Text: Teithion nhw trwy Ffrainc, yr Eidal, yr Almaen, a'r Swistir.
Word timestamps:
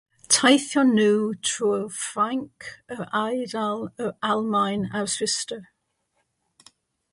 Teithion 0.35 0.93
nhw 0.99 1.19
trwy 1.49 1.81
Ffrainc, 1.97 2.71
yr 2.95 3.05
Eidal, 3.21 3.85
yr 4.07 4.11
Almaen, 4.33 4.87
a'r 5.01 5.15
Swistir. 5.17 5.63